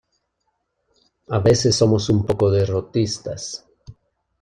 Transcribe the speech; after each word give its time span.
A 1.29 1.37
veces 1.37 1.75
somos 1.75 2.09
un 2.09 2.25
poco 2.25 2.49
derrotistas. 2.49 3.67